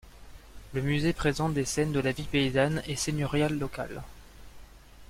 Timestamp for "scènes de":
1.63-1.99